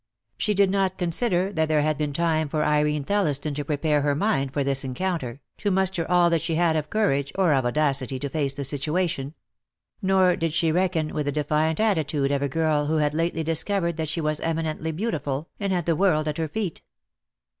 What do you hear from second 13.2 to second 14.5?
discovered that she was